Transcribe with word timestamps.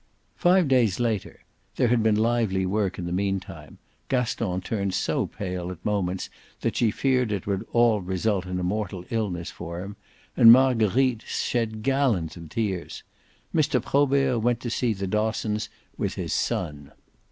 Five 0.35 0.67
days 0.67 0.99
later 0.99 1.43
there 1.75 1.89
had 1.89 2.01
been 2.01 2.15
lively 2.15 2.65
work 2.65 2.97
in 2.97 3.05
the 3.05 3.11
meantime; 3.11 3.77
Gaston 4.09 4.59
turned 4.61 4.95
so 4.95 5.27
pale 5.27 5.69
at 5.69 5.85
moments 5.85 6.27
that 6.61 6.75
she 6.75 6.89
feared 6.89 7.31
it 7.31 7.45
would 7.45 7.67
all 7.71 8.01
result 8.01 8.47
in 8.47 8.59
a 8.59 8.63
mortal 8.63 9.05
illness 9.11 9.51
for 9.51 9.79
him, 9.81 9.95
and 10.35 10.51
Marguerite 10.51 11.21
shed 11.21 11.83
gallons 11.83 12.35
of 12.35 12.49
tears 12.49 13.03
Mr. 13.53 13.79
Probert 13.79 14.41
went 14.41 14.59
to 14.61 14.71
see 14.71 14.93
the 14.93 15.05
Dossons 15.05 15.69
with 15.99 16.15
his 16.15 16.33
son. 16.33 16.93